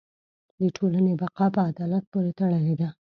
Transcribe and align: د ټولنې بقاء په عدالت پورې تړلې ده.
د 0.59 0.61
ټولنې 0.77 1.13
بقاء 1.21 1.49
په 1.55 1.61
عدالت 1.71 2.03
پورې 2.11 2.31
تړلې 2.39 2.75
ده. 2.81 2.89